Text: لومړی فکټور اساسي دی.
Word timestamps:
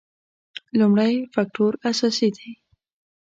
لومړی 0.79 1.13
فکټور 1.33 1.73
اساسي 1.89 2.29
دی. 2.37 2.49